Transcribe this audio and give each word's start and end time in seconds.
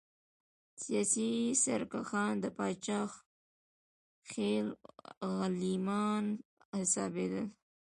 سیاسي 0.83 1.29
سرکښان 1.63 2.33
د 2.43 2.45
پاچا 2.57 2.99
خپل 3.15 4.65
غلیمان 5.37 6.25
حسابېدل. 6.79 7.47